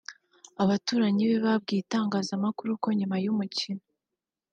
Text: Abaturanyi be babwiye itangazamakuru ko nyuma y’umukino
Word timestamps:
Abaturanyi 0.63 1.23
be 1.29 1.37
babwiye 1.45 1.79
itangazamakuru 1.81 2.71
ko 2.83 2.87
nyuma 2.99 3.15
y’umukino 3.23 3.83